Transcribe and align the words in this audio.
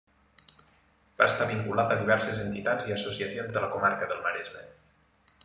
Va 1.19 1.27
estar 1.31 1.47
vinculat 1.51 1.93
a 1.97 1.99
diverses 1.99 2.41
entitats 2.45 2.89
i 2.93 2.97
associacions 2.97 3.55
de 3.59 3.65
la 3.67 3.71
comarca 3.77 4.11
del 4.15 4.27
Maresme. 4.27 4.67